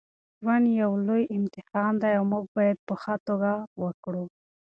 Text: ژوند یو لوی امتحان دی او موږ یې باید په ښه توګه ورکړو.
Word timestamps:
ژوند 0.41 0.65
یو 0.81 0.91
لوی 1.07 1.23
امتحان 1.37 1.93
دی 2.01 2.13
او 2.17 2.23
موږ 2.31 2.43
یې 2.47 2.53
باید 2.57 2.77
په 2.87 2.93
ښه 3.01 3.15
توګه 3.27 3.51
ورکړو. 3.81 4.23